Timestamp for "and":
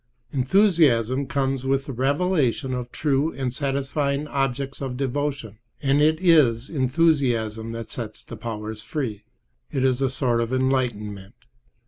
3.33-3.53, 5.79-6.01